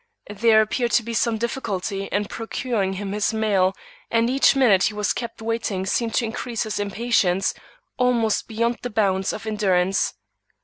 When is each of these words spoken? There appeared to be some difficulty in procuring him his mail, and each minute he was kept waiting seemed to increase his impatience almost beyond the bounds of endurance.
There 0.35 0.61
appeared 0.63 0.89
to 0.93 1.03
be 1.03 1.13
some 1.13 1.37
difficulty 1.37 2.05
in 2.05 2.25
procuring 2.25 2.93
him 2.93 3.11
his 3.11 3.35
mail, 3.35 3.75
and 4.09 4.31
each 4.31 4.55
minute 4.55 4.81
he 4.85 4.95
was 4.95 5.13
kept 5.13 5.43
waiting 5.43 5.85
seemed 5.85 6.15
to 6.15 6.25
increase 6.25 6.63
his 6.63 6.79
impatience 6.79 7.53
almost 7.97 8.47
beyond 8.47 8.79
the 8.81 8.89
bounds 8.89 9.31
of 9.31 9.45
endurance. 9.45 10.15